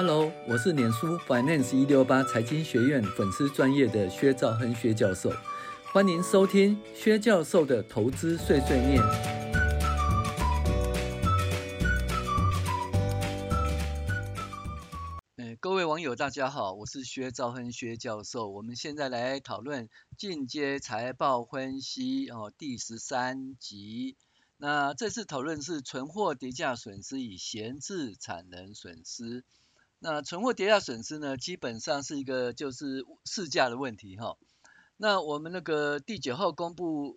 [0.00, 5.28] Hello，我是脸书 Finance 一六八财经学院粉丝专业的薛兆亨薛教授，
[5.92, 9.02] 欢迎收听薛教授的投资碎碎念。
[15.58, 24.16] 各位网友大家好，我是薛兆亨薛教授，我们现在来讨论进阶财报分析哦，第十三集。
[24.58, 29.42] 那这次讨论是存货跌价损失与闲置产能损失。
[30.00, 34.36] 那存货跌价损失呢，基本上是一个就是市价的问题哈。
[34.96, 37.16] 那我们那个第九号公布，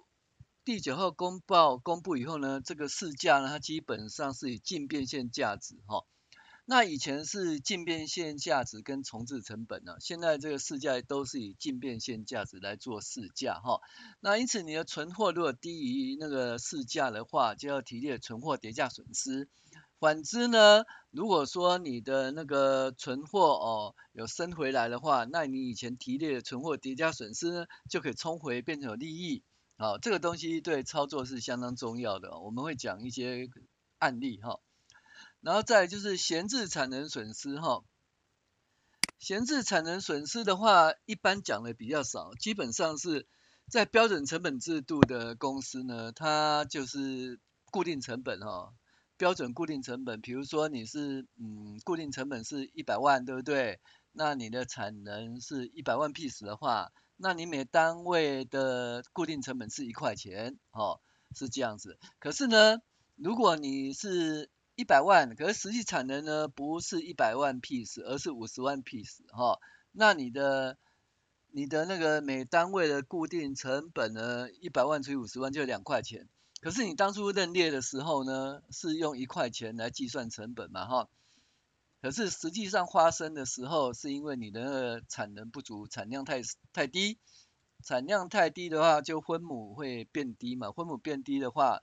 [0.65, 6.05] 第九号公报公布以后呢，这个市价呢，它基本上是以净变现价值哈。
[6.65, 13.81] 那以前是净变现价值跟重置成本呢，现在这个市价都是以净变现价值来做市价哈。
[14.21, 19.49] 那因此你的存货如果低于那个市价的话，就要提列存货跌价损失。
[20.01, 29.43] 反之呢，如果说你的那个存货哦有升回来的话，那你以前提列的存货叠加损失呢，就可以冲回变成有利益。
[29.77, 33.47] 好，这个东西对操作是相当重要的，我们会讲一些
[33.99, 34.59] 案例哈。
[35.39, 37.83] 然后再就是闲置产能损失哈，
[39.19, 43.27] 闲置产能损失的话，一般讲的比较少，基本上是
[43.69, 47.39] 在标准成本制度的公司呢，它就是
[47.69, 48.73] 固定成本哈。
[49.21, 53.79] 标准固定成本，比如说你是嗯，固定成本是一百万，对不对？
[54.11, 61.01] 那你的产能是一百万 piece 的话，那你每单位的固定成本是一块钱，哦，
[61.35, 61.99] 是这样子。
[62.17, 62.79] 可是呢，
[63.15, 69.59] 如果你是一百万，可是实际产能呢不是一百万 piece，而是五十万 piece，哈，
[69.91, 70.79] 那你的
[71.51, 76.27] 你的那个每单位的固定成本呢，一百万除以五十万就两块钱。
[76.61, 81.09] 可是你当初认列的时候呢，是用一块钱来计算成本嘛，哈。
[82.01, 87.17] 可是实际上发生的时候，是因为你的产能不足，产量太太低，
[87.83, 91.81] 产量太低的话，就分母会变低嘛，分母变低的话，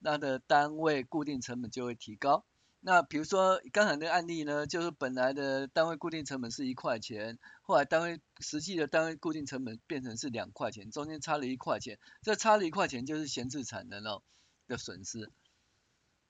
[0.00, 2.44] 那的单位固定成本就会提高。
[2.80, 14.22] 那比如说刚才那个案例呢，就是本来的单位固定成本是一块钱，后来单位实际的单位固定成本变成是两块钱，中间差了一块钱，这差了一块钱就是闲置产能哦
[14.68, 15.32] 的损失。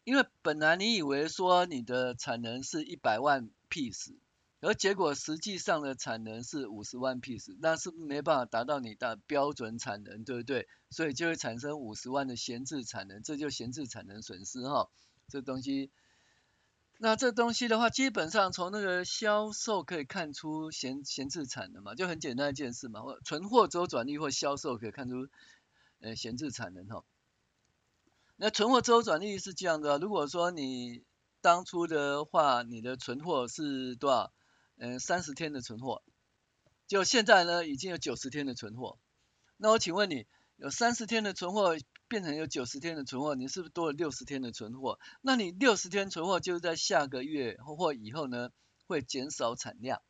[0.05, 4.15] 因为本来你以为说你的产能是一百万 piece，
[4.61, 10.67] 而结果实际上的产能是五十万 piece，那是不是没办法达到你的标准产能，对不对？
[10.89, 14.89] 所以就会产生五十万的闲置产能，这就闲置产能损失哈，
[15.29, 15.91] 这东西。
[16.99, 25.29] 那这东西的话，基本上从那个销售可以看出闲闲置产能嘛，就很简单一件事嘛，或存货周转率或销售可以看出，
[26.01, 27.05] 呃，闲置产能哈。
[28.37, 31.05] 那存货周转率是这样的啊，如果说你
[31.43, 34.33] 当初的话，你的存货是多少？
[34.79, 36.03] 嗯，三十天的存货，
[36.87, 38.99] 就现在呢已经有九十天的存货。
[39.59, 40.27] 那我请问你，
[40.57, 41.77] 有三十天的存货？
[42.09, 44.99] 变成有九十天的存货，你是不是多了六十天的存货？
[45.23, 48.51] 那你六十天存货就是在下个月或以后呢，
[48.87, 50.01] 会减少产量。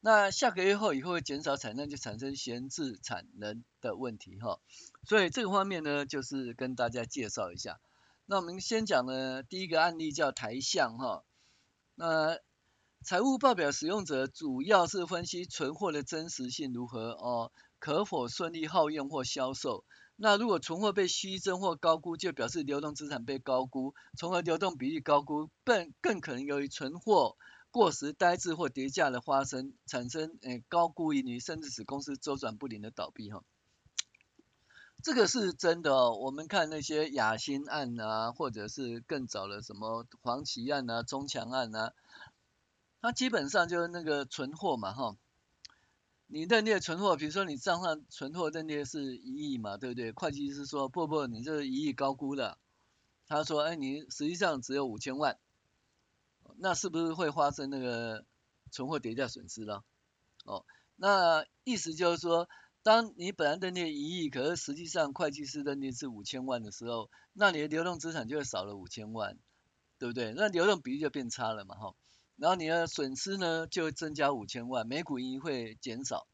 [0.00, 4.60] 那下个月后以后会减少产量，就产生闲置产能的问题哈。
[5.04, 7.80] 所以这个方面呢，就是跟大家介绍一下。
[8.26, 11.24] 那我们先讲呢，第一个案例叫台橡哈。
[11.94, 12.38] 那
[13.02, 19.84] 财务报表使用者主要是分析存货的真实性如何哦，可否顺利耗用或销售。
[20.20, 27.36] 那如果存货被虚增或高估，就表示流动资产被高估，从而流动比率高估，更更可能由于存货
[27.70, 33.44] 过时、呆滞或跌价的发生，产生诶、高估盈余，甚至使公司周转不灵的倒闭哈。
[35.04, 36.18] 这个是真的哦。
[36.18, 41.92] 我们看那些亚新案啊，或者是更早的什么黄奇案啊、中强案啊，
[43.00, 45.16] 它基本上就是那个存货嘛哈。
[46.30, 50.12] 你认列存货，比如说你账上存货认列是一亿嘛，对不对？
[50.12, 52.58] 会计师说不不，你这一亿高估了。
[53.26, 55.38] 他说，哎，你实际上只有五千万，
[56.58, 58.26] 那是不是会发生那个
[58.70, 59.82] 存货跌价损失了？
[60.44, 60.66] 哦，
[60.96, 62.46] 那意思就是说，
[62.82, 69.38] 当你本来认列一亿，可是实际上会计师认列是五千万的时候，那你的流动资产就会少了五千万，
[69.98, 70.34] 对不对？
[70.34, 71.94] 那流动比例就变差了嘛，哈。
[72.38, 76.28] 然后你的损失呢，就增加五千万，每股盈会减少。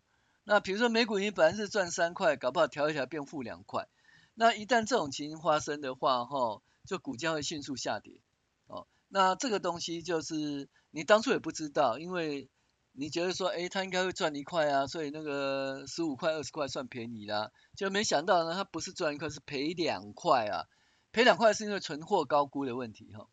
[0.44, 3.88] 那比如说每股盈本来是赚三块，搞不好调一调变负两块。
[4.34, 8.20] 那一旦这种情形发生的话，哈，就股价会迅速下跌。
[8.66, 12.50] 哦，那这个东西就是你当初也不知道，因为
[12.92, 17.50] 你觉得说，哎，它应该会赚一块啊，所以那个十五块、二十块算便宜啦。
[17.74, 20.66] 就没想到呢，它不是赚一块，是赔两块啊。
[21.12, 23.26] 赔两块是因为存货高估的问题，哈。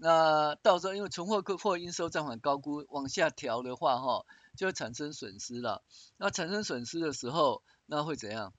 [0.00, 4.24] 那到时候因为存货或应收账款高估往下调的话，哈，
[4.56, 5.82] 就会产生损失了。
[6.16, 8.54] 那产生损失的时候，那会怎样？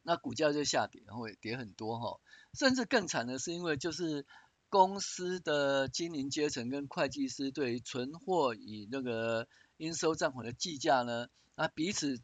[0.00, 2.18] 那股价就下跌，会跌很多哈。
[2.54, 4.24] 甚至更惨的是，因为就是
[4.70, 9.46] 公司的经营阶层跟会计师对于存货与那个
[9.76, 12.22] 应收账款的计价呢，啊彼此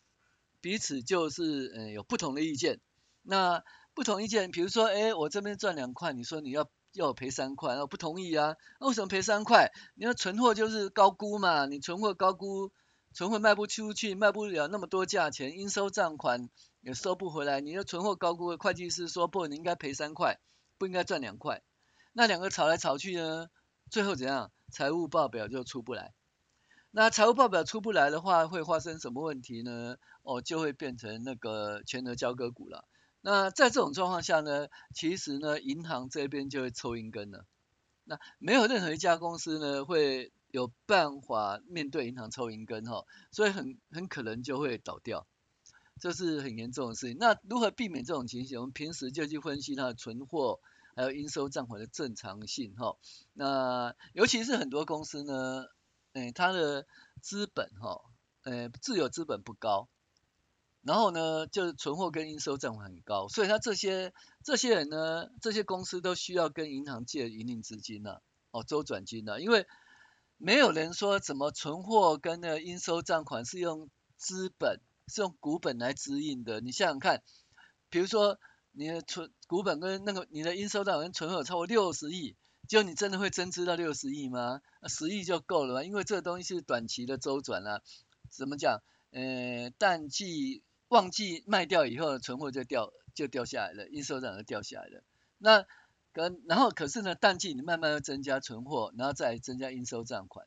[0.62, 2.81] 彼此就是呃有不同的意见。
[3.21, 3.62] 那
[3.93, 6.71] 不同意见，比如说，哎，我这边赚两块，你说你要。
[6.93, 8.56] 要我赔三块，我不同意啊！
[8.79, 9.73] 那为什么赔三块？
[9.94, 12.71] 你要存货就是高估嘛，你存货高估，
[13.15, 16.50] 存货卖不出去，卖不了那么多价钱，应收账款
[16.83, 17.61] 也收不回来。
[17.61, 20.39] 你的存货高估，会计师说不，你应该赔三块，
[20.77, 21.62] 不应该赚两块。
[22.12, 23.49] 那两个吵来吵去呢，
[23.91, 24.53] 最后怎样？
[24.71, 26.12] 财务报表就出不来。
[26.91, 29.97] 那财务报表出不来的话，会发生什么问题呢？
[30.23, 32.85] 哦，就会变成那个全额交割股了。
[33.25, 37.47] 那在这种状况下呢，其实呢，银行这边就会抽银根了。
[38.05, 45.29] 那没有任何一家公司呢会有办法面对银行抽银根哈，所以很很可能就会倒掉，
[46.01, 47.17] 这是很严重的事情。
[47.21, 48.59] 那如何避免这种情形？
[48.59, 50.59] 我们平时就去分析它的存货
[50.97, 52.97] 还有应收账款的正常性哈。
[53.35, 55.67] 那尤其是很多公司呢，
[56.13, 56.89] 嗯，它的
[57.21, 58.01] 资本哈，
[58.43, 59.89] 嗯，自有资本不高。
[60.84, 64.12] 然后呢，就是存货跟应收账款很高，所以他这些
[64.43, 68.17] 这些人呢，这些公司都需要跟银行借营运资金呢、
[68.50, 69.64] 哦，周转金呢、啊，因为
[70.38, 77.23] 没有人说怎么存货跟那个应收账款是用资本是用股本来支应的，你想想看，
[77.88, 78.40] 比如说
[78.73, 82.35] 你的存股本跟那个你的应收账款跟存货超过六十亿，
[82.67, 84.61] 就你真的会增资到六十亿吗？
[84.88, 85.85] 十亿就够了吗？
[85.85, 87.82] 因为这个东西是短期的周转啊，
[88.31, 88.82] 怎么讲？
[89.12, 90.64] 呃，淡季。
[90.93, 95.03] 旺季卖掉以后，存货就掉就掉下来了，应收账就掉下来了。
[95.39, 95.65] 那
[96.12, 100.47] 跟然后可是呢，淡季你慢慢增加存货，然后再增加应收账款。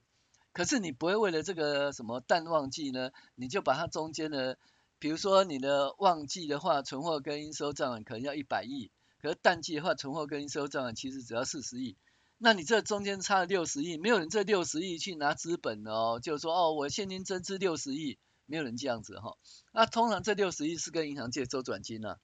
[0.53, 4.59] 可是你不会为了这个什么淡旺季呢，你就把它中间的，
[4.99, 11.97] 比如说你的旺季的话，存货跟应收账款可能要一百亿，可是淡季的话，存货跟应收账款其实只要四十亿。
[12.37, 18.19] 那你这中间差了六十亿，没有人这六十亿去拿资本哦，就是说哦，我现金增资六十亿。
[18.45, 19.37] 没有人这样子哈，
[19.71, 22.17] 那通常这六十亿是跟银行借周转金呐，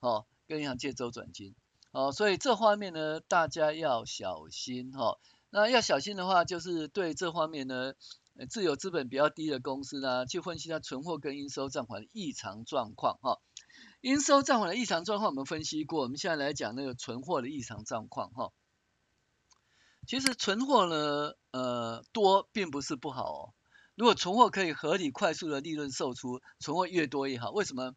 [0.00, 1.54] 哦，跟银行借周转金，
[1.90, 5.18] 哦，所以这方面呢，大家要小心哈。
[5.50, 7.94] 那要小心的话，就是对这方面呢，
[8.48, 13.40] 自有资本比较低的公司呢，去分析它存货跟应收账款的异常状况哈。
[14.00, 18.52] 应收账款的异常状况我们分析过，我们现在来讲那个存货的异常状况哈。
[20.06, 23.54] 其实存货呢，呃，多并不是不好哦。
[23.96, 27.50] 如果存货可以合理快速的利润售出，存货越多越好。
[27.50, 27.94] 为什么？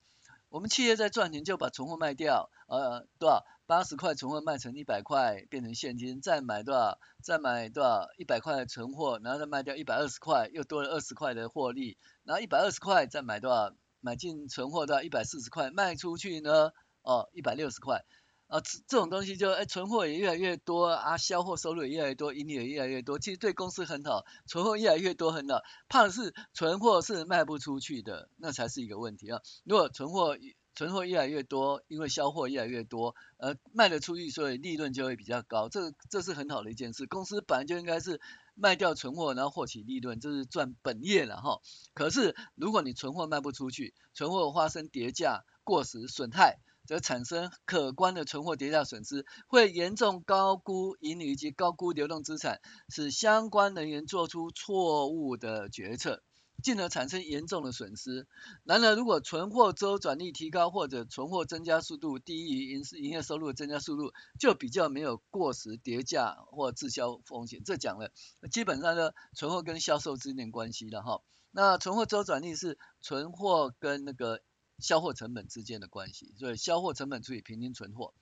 [0.49, 3.45] 我们企业在赚钱就把存货卖掉，呃，多少？
[3.65, 6.99] 八十块存货卖成一百块变成现金，再买多少？
[7.21, 8.07] 再买多少？
[8.17, 11.97] 一百块的存货，然后再卖掉一百二十块，又多了二十块的获利。
[12.23, 13.73] 然后一百二十块再买多少？
[13.99, 16.71] 买进存货到一百四十块，卖出去呢？
[17.01, 18.05] 哦，一百六十块。
[18.47, 25.61] 啊，这这种东西就哎，存货也越来越多啊，销货收入也越来越多，盈利也越来越多，其实对公司很好，存货越来越多很好。
[25.89, 29.41] 怕的是存货是卖不出去的，那才是一个问题啊。
[29.65, 30.37] 如果存货
[30.75, 37.05] 存货越来越多，因为销货越来越多，呃，卖得出去，所以利润就会比较高，这这是很好的一件事。
[37.05, 38.21] 公司本来就应该是
[38.55, 41.59] 卖掉存货，然后获取利润，这是赚本业了哈。
[41.93, 46.59] 可是如果你存货卖不出去，存货发生跌价、过时、损害。
[46.87, 56.23] 则产生可观的存货跌价损失，会严重高估盈利以及高估流动资产，使相关人员做出错误的决策，
[56.63, 58.25] 进而产生严重的损失。
[58.63, 67.61] 然而，如果存货周转率提高，或者存货增加速度低于营营业收入增加速度，就比较没有过时跌价或滞销风险。
[67.65, 68.11] 这讲了，
[68.49, 71.21] 基本上呢，存货跟销售之间关系的哈。
[71.51, 74.41] 那存货周转率是存货跟那个。
[74.79, 78.13] 销货成本之间的关系，所以销货成本除以平均存货，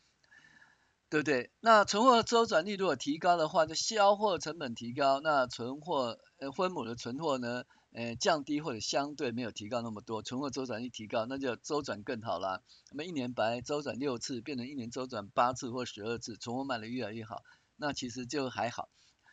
[1.09, 1.51] 对不对？
[1.59, 12.61] 那存货周转率如果提高的话，就销货成本提高，那存货呃分母的存货呢，呃降低或者相对没有提高那么多，存货周转率提高，那就周转更好啦。
[12.91, 17.43] 那么一年本来周转六次，变成一年周转八次或十二次，存货卖得越来越好，
[17.75, 18.89] 那其实就还好。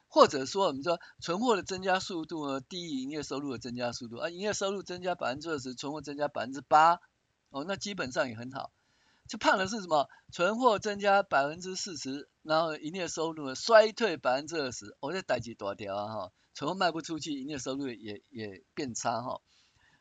[0.08, 7.00] 或者说我们说存货的增加速度呢，低于营业收入的增加速度，而营业收入增加百分之二十，存货增加百分之八。
[7.52, 8.72] 哦，那基本上也很好，
[9.28, 10.08] 就怕的是什么？
[10.32, 19.40] 存货增加百分之四十，然后营业收入衰退百分之二十，我这代几多条啊哈，存货卖不出去，营业收入也也变差哈。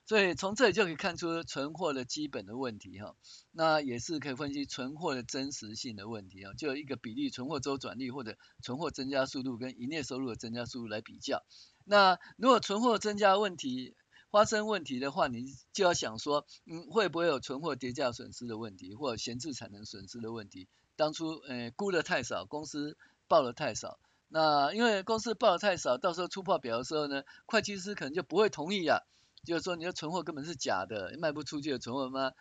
[0.03, 3.15] 所以从这里就可以看出存货的基本的问题哈，
[3.51, 11.43] 那也是可以分析存货的真实性的问题啊，就一个比例存货周转率或者存货增加速度跟营业收入的增加速度来比较。
[11.85, 13.95] 那如果存货增加问题
[14.31, 20.67] 发生问题的话，你就要想说，嗯，会不会有存货跌价损失的问题，或者闲置产能损失的问题？
[20.95, 22.97] 当初呃估的太少，公司
[23.27, 29.03] 报的太少，那因为公司报的太少，到时候出报表的时候呢，会计师可能就不会同意呀。
[29.43, 32.31] 就是说，你的存货根本是假的，卖不出去的存货吗？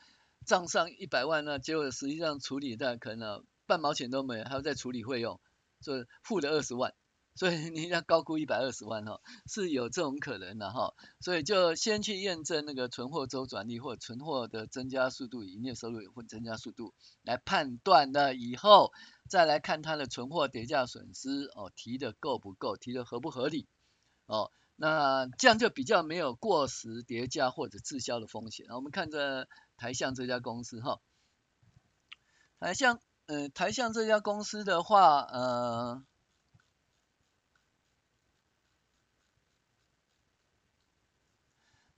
[0.44, 5.40] 账上一百万呢，结果实际上处理的可能半毛钱都没，还要再处理费用，
[5.80, 6.94] 所以负了二十万，
[7.40, 16.92] 所以你要高估一百二十万哦，是有这种可能的哈，所以就先去验证那个存货周转率或存货的增加速度，营业收入或增加速度
[17.22, 18.92] 来判断了以后，
[19.26, 23.66] 再来看它的存货跌价损失哦，提的够不够，提的合不合理
[24.26, 24.52] 哦。
[24.76, 28.66] 那这样就比较没有过时跌价或者滞销的风险。
[28.68, 31.00] 我们看着台橡这家公司哈，
[32.58, 36.04] 台橡，呃，台橡这家公司的话，呃，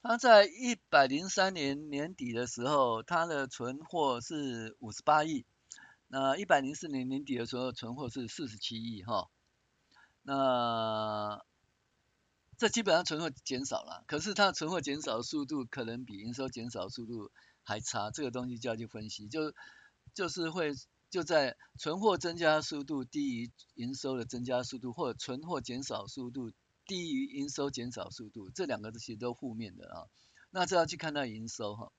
[0.02, 5.46] 他在一百零三年年底的时候，他的存货是五十八亿，
[6.08, 9.30] 那一百零四年年底的时候，存货是四十七亿哈，
[10.22, 11.44] 那。
[12.58, 17.32] 这基本上存货减少了，可是它的存货减少的速度可能比营收减少的速度
[17.64, 19.52] 还差，这个东西就要去分析，就
[20.14, 20.72] 就是会
[21.10, 26.52] 就在存货增加速度低于营收的增加速度，或者存货减少速度
[26.86, 30.06] 低于营收减少速度，这两个其实都负面的啊。
[30.50, 31.92] 那这要去看它营收哈。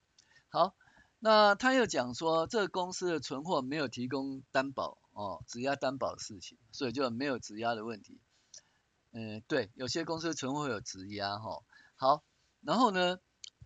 [0.50, 0.76] 好，
[1.20, 8.20] 那他又讲说，这个公司的存货没有提供担保哦，质押担保的事情，所以就没有质押的问题。
[9.12, 11.64] 嗯，对，有些公司存货有质押哈。
[11.96, 12.24] 好，
[12.62, 13.20] 然后呢，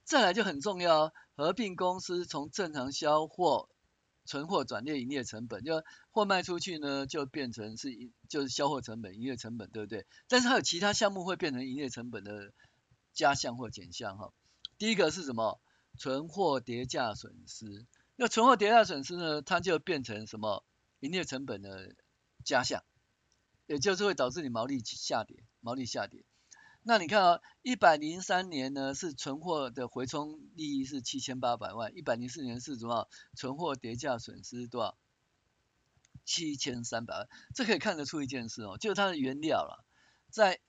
[0.03, 3.69] 再来就很重要，合并公司从正常销货
[4.27, 7.89] 存货转列营业成本，就货卖出去呢，就变成是
[8.29, 10.05] 就是销货成本、营业成本，对不对？
[10.27, 12.53] 但是还有其他项目会变成营业成本的
[13.13, 14.31] 加项或减项哈。
[14.77, 15.59] 第一个是什么？
[15.97, 17.87] 存货跌价损失。
[18.15, 20.63] 那存货跌价损失呢，它就变成什么？
[20.99, 21.95] 营业成本的
[22.43, 22.83] 加项。
[23.65, 26.23] 也就是会导致你毛利下跌，毛利下跌。
[26.89, 33.09] 那你看啊、哦，一百零三年呢是存货的回冲利益是七千八百万，一百零四年是什么？
[33.35, 34.97] 存货跌价损失多少？
[36.23, 37.27] 七千三百万。
[37.53, 39.83] 这可以看得出一件事哦，就是它的原料了，
[40.29, 40.61] 在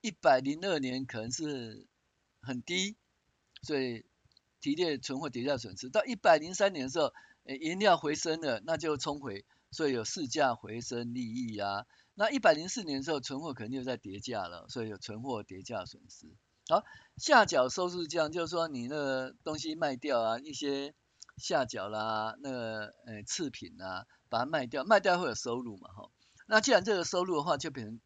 [0.00, 1.88] 一百零二年可能是
[2.40, 2.96] 很低，
[3.62, 4.04] 所以
[4.60, 5.90] 提列存货跌价损失。
[5.90, 7.12] 到一百零三年的时候，
[7.42, 11.84] 原料回升了，那就冲回，所以有市价回升利益啊。
[12.20, 16.26] 那一百零四年的时候，存货肯定又在跌价了，所以有存货跌价损失。
[16.68, 16.82] 好，
[17.16, 20.96] 下脚收入这样，就是说你那个东西卖掉啊，一些
[21.36, 26.10] 下脚啦，那个呃次品啊，把它卖掉，卖掉会有收入嘛，哈。
[26.48, 28.00] 那既然这个收入的话，就变成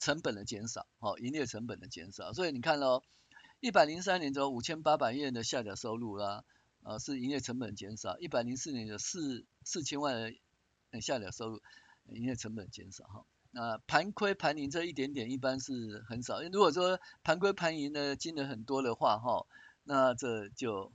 [0.00, 2.34] 成本的减少，好，营业成本的减少。
[2.34, 3.02] 所以你看喽，
[3.60, 6.44] 一百零三年中五千八百亿元的下脚收入啦，
[6.82, 10.34] 啊是营业成本减少，一百零四年的四四千万
[10.90, 11.62] 的下脚收入，
[12.04, 13.24] 营业成本减少，哈。
[13.56, 16.42] 啊，盘亏盘盈这一点点一般是很少。
[16.42, 19.46] 如果说盘亏盘盈的金额很多的话，哈，
[19.82, 20.92] 那这就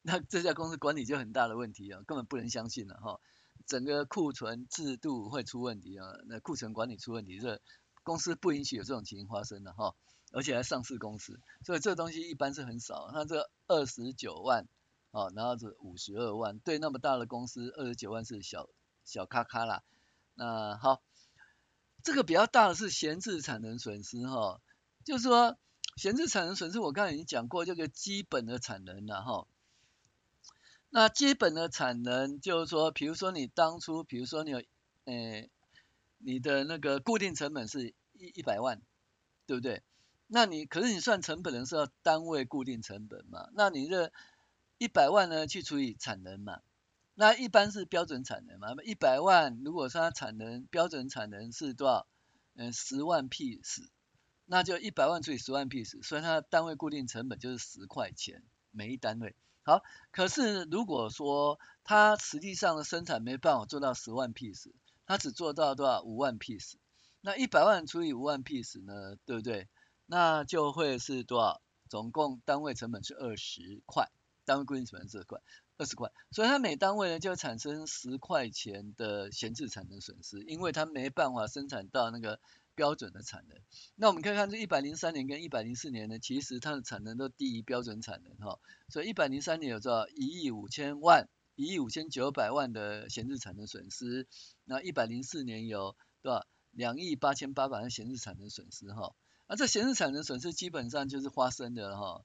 [0.00, 3.20] 那这家公司管理就很大的问题啊，根本不能相信了哈。
[3.66, 7.60] 整个库存制度会出问题啊，那库存管理出问题，这
[8.02, 9.94] 公司不允许有这种情形发生的哈。
[10.32, 13.10] 而且还上市公司，所以这东西一般是很少。
[13.12, 14.66] 那这二十九万，
[15.10, 18.70] 哦，然后这五十二万，对那么大的公司，二十九万是小
[19.04, 19.82] 小咔咔啦。
[20.34, 21.02] 那好。
[22.02, 24.60] 这个比较大的是闲置产能损失哈，
[25.04, 25.56] 就是说
[25.96, 29.46] 闲置产能损失，我刚才已经讲过这个基本的产能了哈。
[30.90, 34.62] 那基本的产能就是说，比如说你当初，比如说你有，
[35.04, 35.48] 呃，
[36.18, 38.82] 你的那个固定成本是一一百万，
[39.46, 39.82] 对不对？
[40.26, 44.12] 那你可是你算成本的时候，单位固定成本嘛，那你这
[44.78, 46.60] 一百万呢，去除以产能嘛。
[47.22, 52.08] 那一般是标准产能嘛，一百万，如果说它产能标准产能是多少？
[52.56, 53.86] 嗯，十万 piece，
[54.44, 59.36] 那就一百万除以十万 piece，所以它的单位固定成本就是十块钱每一单位。
[59.62, 64.72] 好，可是如果说它实际上的生产没办法做到十万 piece，
[65.06, 66.02] 它只做到多少？
[66.02, 66.72] 五万 piece，
[67.20, 69.68] 那一百万除以五万 piece 呢，对不对？
[70.06, 71.62] 那就会是多少？
[71.88, 74.10] 总共单位成本是二十块，
[74.44, 75.40] 单位固定成本是二十块。
[75.82, 82.38] 二十块，所以它每单位呢就产生十块钱的闲置产能损失，因为它没办法生产到那个
[82.76, 83.58] 标准的产能。
[83.96, 88.60] 那我们可以看这一百零三年跟一百零四年呢，其实它的产能都低于标准产能哈。
[88.88, 90.06] 所以一百零三年有多少？
[90.06, 94.28] 一亿五千万，一亿五千九百万的闲置产能损失。
[94.64, 96.46] 那一百零四年有多少？
[96.70, 99.16] 两亿八千八百万闲置产能损失哈。
[99.48, 102.24] 那这闲置产能损失基本上就是发生的哈。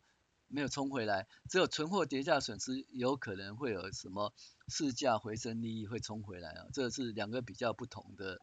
[0.49, 4.33] 没有冲回来，只有存货跌价损失有可能会有什么
[4.67, 8.39] 市价回升利益会冲回来啊，这是两个比较不同的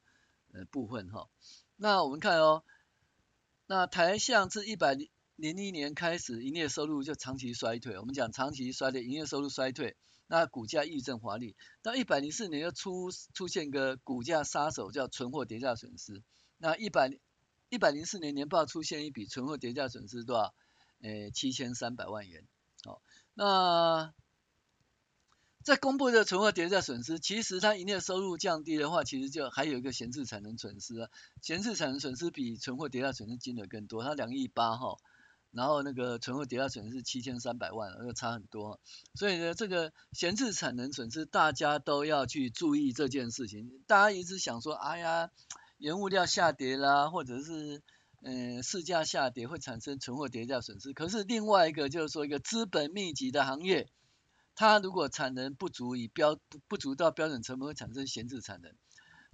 [0.52, 1.28] 呃部分哈。
[1.76, 2.62] 那我们看哦，
[3.66, 4.94] 那台橡自一百
[5.37, 9.96] 零一年开始营业收入就长期衰退，我们讲长期衰退，营业收入衰退，
[10.26, 16.23] 那股价抑振华丽，到一百零四年又出出现个股价杀手叫存货跌价损失，
[16.58, 17.18] 那一百
[17.70, 20.54] 一百零四年年报出现一笔存货跌价损失多少？
[21.04, 22.46] 诶，七千三百万元，
[22.82, 23.02] 好，
[23.34, 24.14] 那
[25.62, 31.11] 在公布的存货跌价损失，其实它营业收入降低的话，其实就还有一个闲置产能损失啊，
[31.42, 34.96] 闲置产能损失比存货跌价损失金额更多，它两亿八哈，
[35.50, 38.80] 然后那个存货跌价损失是七千三百万，那个差很多，
[39.14, 45.30] 所以呢，这个闲置产能损失大家都要去注意这件事情，大家一直想说，哎呀，
[45.76, 47.82] 原物料下跌啦，或者是。
[48.26, 50.95] 嗯，市价下跌会产生存货跌价损失。
[50.95, 53.90] 可是另外一个就是说，一个资本密集的行业，
[54.54, 58.73] 它如果产能不足以标不不足到标准成本，会产生闲置产能；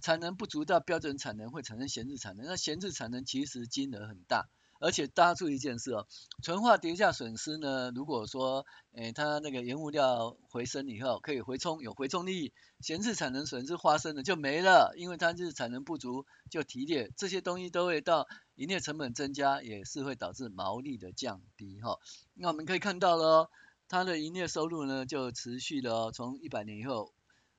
[0.03, 2.47] 产能不足到标准产能，会产生闲置产能。
[2.47, 4.49] 那闲置产能其实金额很大。
[4.81, 6.07] 而且大家注意一件事哦，
[6.43, 21.99] 存货跌价损失呢，如果说，诶，它那个原物料回升以后可以回冲，有回冲利益，闲置产能损失发生了就没了，因为它就是产能不足就提列，这些东西都会到营业成本增加，也是会导致毛利的降低哈。
[22.35, 23.51] 那我们可以看到了，
[23.87, 27.13] 它的营业收入呢就持续的从一百年以后，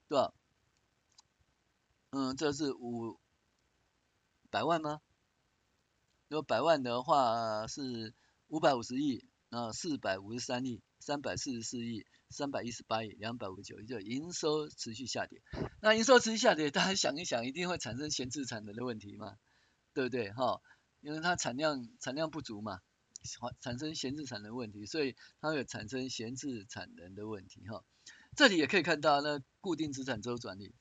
[0.10, 0.34] 对吧？
[2.10, 3.20] 嗯，这是五
[4.50, 5.02] 百万吗？
[6.32, 8.14] 如果百万的话是
[8.48, 15.42] 五百五十亿，啊，四百五十三亿，三百四十四亿，三百一十八亿，两百五十九亿，就营收持续下跌。
[15.82, 19.36] 那营收持续下跌，大家想一想，一定会产生闲置产能的问题嘛？
[19.94, 20.32] 对不对？
[20.32, 20.62] 哈，
[21.02, 22.80] 因为它产量产量不足嘛，
[23.60, 27.84] 产生闲置产能问题，所以它会产生闲置产能的问题哈。
[28.38, 30.74] 这里也可以看到那固定资产周转率，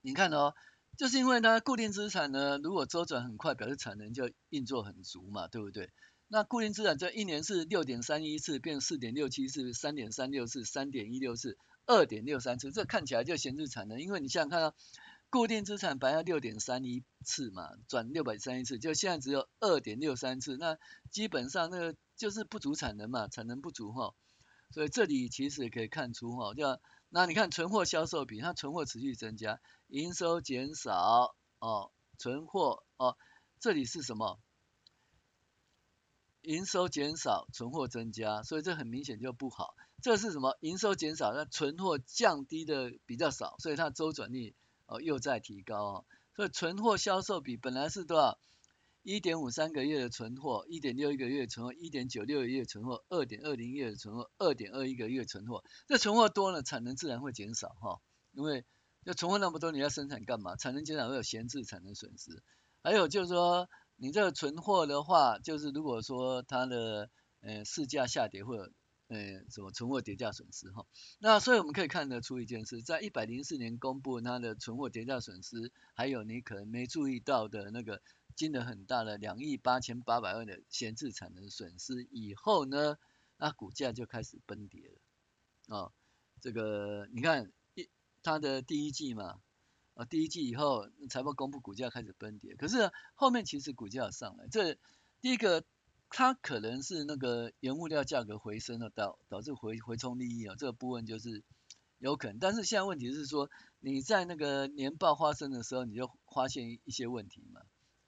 [0.00, 0.56] 你看哦。
[0.96, 5.90] 就是因为呢，固定资产呢，如果周转很快，表示产能就运作很足嘛，对不对？
[6.28, 14.00] 那固定资产这一年是六点三一次，变四点六七次，三点三六次，三点一六次，二点六三次，这看起来就闲置产能。
[14.00, 14.74] 因为你想想看啊，
[15.30, 20.78] 固定资产本来要六点三一次嘛，转六百三一次，就现在只有二点六三次，那
[21.10, 24.14] 基本上那个就是不足产能嘛，产能不足哈。
[24.70, 26.80] 所以这里其实也可以看出哈，叫
[27.16, 29.60] 那你看存货销售比，它存货持续增加。
[29.86, 33.16] 营收减少哦，存货哦，
[33.60, 34.40] 这里是什么？
[36.40, 39.76] 营收减少，存货增加，所以这很明显就不好。
[40.02, 40.58] 这是什么？
[40.58, 46.04] 营收减少，那存货降低的比较少，所以它周转率哦又在提高哦。
[46.34, 48.40] 所以存货销售比本来是多少？
[49.04, 55.62] 一点五三个月的存货，一点六一个月存货，一点九六个月存货，二点二零月的存货，二点二一个月存货。
[55.86, 58.00] 这存货多了，产能自然会减少哈，
[58.32, 58.64] 因为。
[59.06, 60.56] 就存货那么多，你要生产干嘛？
[60.56, 62.42] 产能减少会有闲置产能损失。
[62.82, 67.10] 还有就是说，你这个存货的话，就是如果说它的
[67.42, 68.72] 呃市价下跌或者
[69.08, 69.18] 呃
[69.50, 70.86] 什么存货跌价损失哈，
[71.18, 78.00] 那所以我们可以看得出一件事，在一百零四年公布它的存货跌价损失，还有你可能没注意到的那个
[78.36, 82.98] 金额很大的两亿八千八百万的闲置产能损失以后呢，
[83.36, 84.88] 那股价就开始崩跌
[85.68, 85.76] 了。
[85.76, 85.92] 啊，
[86.40, 87.88] 这个你看一。
[88.26, 89.38] 它的第一季嘛，
[89.92, 92.56] 啊，第一季以后财报公布，股价开始崩跌。
[92.56, 94.78] 可是后面其实股价上来，这
[95.20, 95.62] 第一个
[96.08, 101.44] 它可能是那个原物料价格回升了，导导致回回冲利益啊，这个部分就是
[101.98, 102.38] 有可能。
[102.38, 107.60] 但是现在问题是说，你在那个年报发生的时候，你就发现一些问题嘛，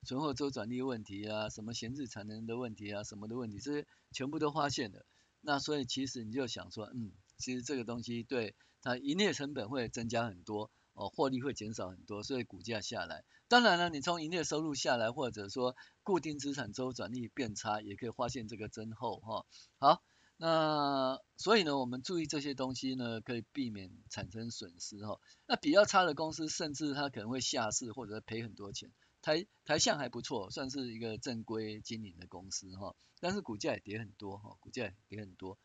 [0.05, 5.07] 存货周转率问题啊，什么闲置产能的问题啊，什么的问题，这些全部都发现了。
[5.41, 8.55] 那所以其实你就想说，嗯，其实这个东西对。
[8.83, 13.25] 它营业成本会增加很多，哦，获利会减少很多，所以股价下来。
[13.49, 19.45] 当然了，你从营业收入下来，或者说固定资产周转率变差，也可以发现这个增厚哈。
[19.79, 20.05] 好，
[20.37, 25.19] 那所以呢，我们注意这些东西呢，可以避免产生损失哈。
[25.49, 28.93] 那比较差的公司，甚至它可能会下市或者赔很多钱。
[29.27, 35.59] 台台橡还不错，算是一个正规经营的公司哈，但是股价也跌很多哈，股价也跌很多。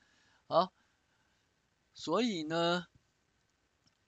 [0.47, 0.73] 好，
[1.93, 2.87] 所以呢。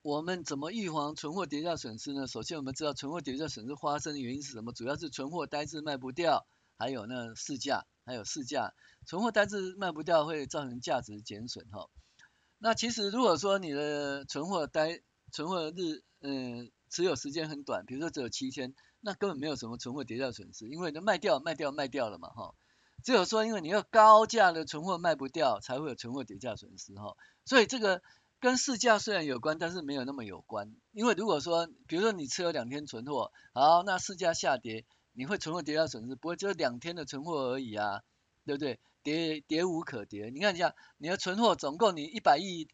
[0.02, 2.28] 我们怎么预防存货跌价损失呢？
[2.28, 4.74] 首先我们知道存货跌价损失发生的原因是什么？
[4.74, 6.46] 主要是存货呆滞卖不掉，
[6.78, 8.74] 还有呢市价，还有市价。
[9.06, 11.90] 存货呆滞卖不掉会造成价值减损哈。
[12.58, 15.00] 那其实如果说你的存货呆
[15.32, 22.56] 存货日嗯持有时间很短，比如说只有七天，那根本没有什么存货跌价损失，因为都卖掉卖掉卖掉了嘛哈。
[23.04, 27.16] 只有说因为你要高价的存货卖不掉，才会有存货跌价损失哈。
[27.46, 28.02] 所以这个。
[28.40, 30.76] 跟市价虽然有关，但是没有那么有关。
[30.92, 38.02] 因为如果说，比如说你持有两天存货，好，那市价下跌，你会存货跌价损失，不会只有两天的存货而已啊，
[38.46, 38.82] 对不对？
[39.02, 40.30] 跌跌无可跌。
[40.30, 42.68] 你看一下，你的存货总共你一百亿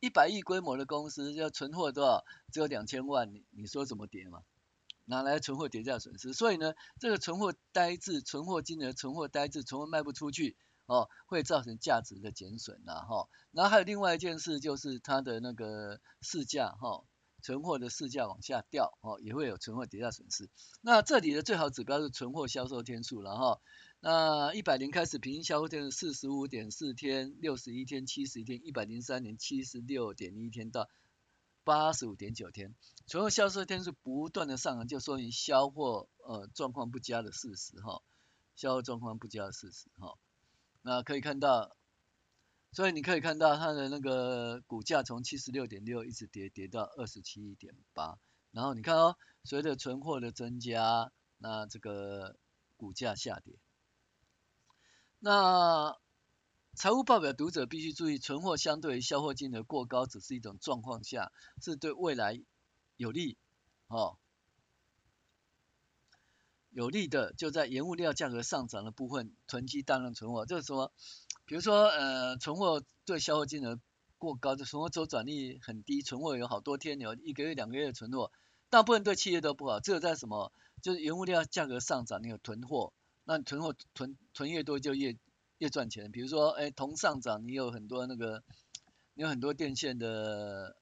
[0.00, 2.22] 一百亿规模的公司，要存货多少？
[2.52, 4.42] 只有两千万，你你说怎么跌嘛？
[5.08, 6.32] 拿来存货跌价损失？
[6.32, 10.56] 所以呢，这个存货呆滞，存货金额存货呆滞，存货卖不出去。
[10.86, 13.28] 哦，会造成价值的减损呐，哈。
[13.52, 17.04] 然后还有另外一件事，就是它的那个市价，哈，
[17.42, 20.48] 存货的市价往下掉，哦，也会有存货跌价损失。
[20.80, 23.60] 那这里的最好指标是存货销售天数了，哈。
[24.00, 30.88] 那一百年开始，平均销售天数四十五点四天、六十一天、七十一天，一百零三年七十六点一天到
[31.68, 32.74] 八十五点九天，
[33.06, 38.00] 存货销售天数不断的上涨，就说明销货呃状况不佳的事实，哈，
[38.56, 40.16] 销货状况不佳的事实，哈。
[40.80, 41.76] 那可以看到，
[42.72, 48.18] 所以你可以看到它的那个股价从七十六点六一直跌跌到二十七点八，
[48.50, 52.38] 然后你看哦，随着存货的增加，那这个
[52.78, 53.58] 股价下跌。
[55.18, 55.98] 那
[56.78, 62.40] 财务报表读者必须注意，存货相对于销货金额过高，只是一种状况下，是对未来
[62.96, 63.36] 有利，
[63.88, 64.16] 哦。
[66.70, 70.92] 有利的就在原物料价格上涨的部分囤积大量存货，就是说，
[71.46, 73.80] 比如说呃存货对销货金额
[74.16, 78.30] 过高，就存货周转率很低，存货有好多天，有一个月两个月的存货，
[78.70, 79.80] 大部分对企业都不好。
[79.80, 82.92] 只有在什么就是原物料价格上涨，你有囤货，
[83.24, 85.16] 那囤货囤囤越多就越
[85.58, 86.10] 越赚钱。
[86.10, 88.42] 比如说哎铜上涨，你有很多那个
[89.14, 90.76] 你有很多电线的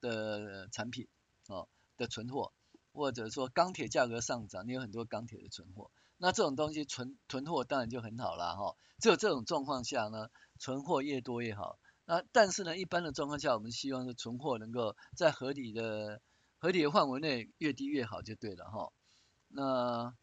[0.00, 1.08] 的产品
[1.48, 2.52] 哦的存货。
[2.94, 8.76] 或者说钢铁价格上涨，你有很多钢铁的存货，那这种东西存存货当然就很好啦哈。
[8.98, 11.78] 只有这种状况下呢，存货越多越好。
[12.04, 16.20] 那但是呢，一般的状况下，我们希望是存货能够在合理的
[16.58, 18.92] 合理的范围内，越低越好就对了哈。
[19.48, 20.14] 那。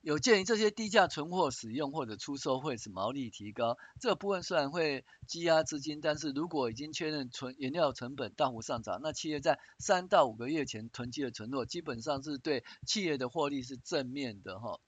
[0.00, 14.78] 有鉴于这些低价存货使用或者出售会使毛利提高，这部分虽然会积压资金，但是如果已经确认存原料成本大幅上涨，那企业在三到五个月前囤积的存货，基本上是对企业的获利是正面的哈。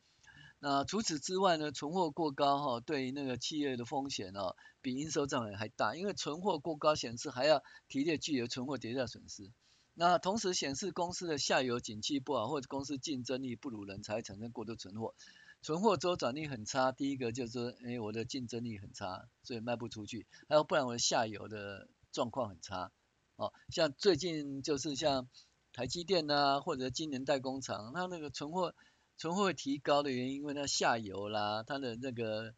[0.60, 9.50] 那除此之外呢，存货过高哈，对于那个企业的风险哦，比应收账款还大，因为存货过高显示还要提列具有存货跌价损失。
[9.94, 15.14] 那同时显示公司的下游景气不好，或者公司竞争力不如人，才会产生过多存货，
[15.62, 16.92] 存货周转率很差。
[16.92, 20.26] 第一个就是说，哎，我的竞争力很差，所以卖不出去。
[20.48, 22.92] 还有不然我的下游的状况很差。
[23.36, 25.28] 哦，像最近就是像
[25.72, 28.74] 台积电呐、啊，或者晶圆代工厂，它那个存货
[29.16, 32.54] 存货提高的原因，因为它下游啦，它的那个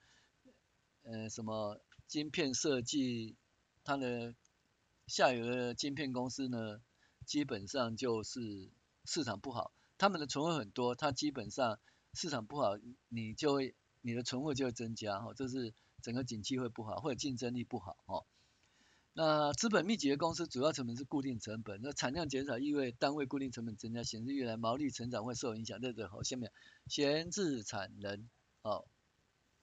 [1.02, 3.36] 呃什么晶片设计，
[3.84, 4.34] 它的
[5.06, 6.80] 下游的晶片公司呢，
[7.22, 8.70] 基本上就是
[9.04, 11.78] 市场不好，他们的存货很多，它基本上
[12.14, 18.24] 市场不好，你就会你的存货就会增加哈，这是整个景气会不好，或者竞争力不好哈。
[19.14, 25.80] 那资本密集的公司主要成本是固定成本，那产量减少意味单位固定成本增加，显示越来毛利成长会受影响。
[25.80, 26.50] 对对好，下面
[26.86, 28.28] 闲置产能
[28.62, 28.86] 哦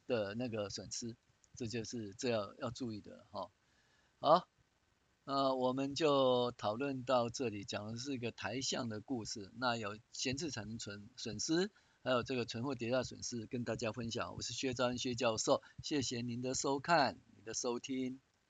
[0.05, 1.15] 的那个损失，
[1.55, 3.49] 这就是这要要注意的哈。
[4.19, 4.47] 好。
[5.29, 9.51] 呃，我们就讨论到这里，讲的是一个台象的故事。
[9.59, 11.69] 那有闲置产能存损失，
[12.03, 14.33] 还有这个存货跌价损失，跟大家分享。
[14.33, 18.19] 我是薛章薛教授，谢谢您的收看，你的收听。